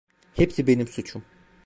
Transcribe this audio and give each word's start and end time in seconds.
Hepsi 0.33 0.67
benim 0.67 0.87
suçum. 0.87 1.23